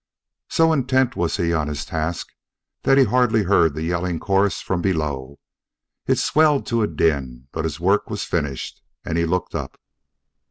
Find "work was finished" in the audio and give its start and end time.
7.79-8.81